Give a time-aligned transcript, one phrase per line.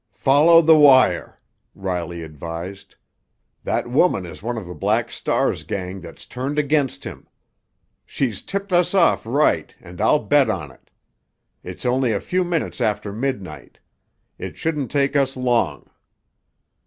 [0.17, 1.37] "Follow the wire!"
[1.75, 2.95] Riley advised.
[3.63, 7.27] "That woman is one of the Black Star's gang that's turned against him.
[8.03, 10.89] She's tipped us off right, and I'll bet on it!
[11.61, 13.77] It's only a few minutes after midnight.
[14.39, 15.85] It shouldn't take us long.